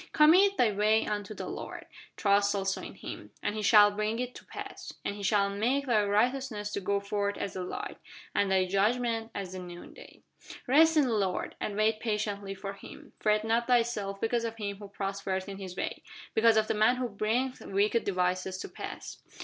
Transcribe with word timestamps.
Commit 0.13 0.57
thy 0.57 0.71
way 0.71 1.05
unto 1.05 1.35
the 1.35 1.45
Lord, 1.47 1.85
Trust 2.17 2.55
also 2.55 2.81
in 2.81 2.95
Him, 2.95 3.29
And 3.43 3.53
He 3.53 3.61
shall 3.61 3.91
bring 3.91 4.17
it 4.17 4.33
to 4.33 4.45
pass. 4.45 4.91
And 5.05 5.15
He 5.15 5.21
shall 5.21 5.51
make 5.51 5.85
thy 5.85 6.03
righteousness 6.05 6.71
to 6.71 6.81
go 6.81 6.99
forth 6.99 7.37
as 7.37 7.53
the 7.53 7.61
light, 7.63 7.99
And 8.33 8.49
thy 8.51 8.65
judgment 8.65 9.29
as 9.35 9.51
the 9.53 9.59
noonday. 9.59 10.23
Rest 10.65 10.97
in 10.97 11.03
the 11.03 11.13
Lord, 11.13 11.53
And 11.59 11.75
wait 11.75 11.99
patiently 11.99 12.55
for 12.55 12.73
Him: 12.73 13.13
Fret 13.19 13.43
not 13.45 13.67
thyself 13.67 14.19
because 14.19 14.43
of 14.43 14.55
him 14.55 14.77
who 14.77 14.87
prospereth 14.87 15.47
in 15.47 15.59
his 15.59 15.77
way, 15.77 16.01
Because 16.33 16.57
of 16.57 16.65
the 16.65 16.73
man 16.73 16.95
who 16.95 17.07
bringeth 17.07 17.61
wicked 17.61 18.03
devices 18.03 18.57
to 18.57 18.69
pass. 18.69 19.17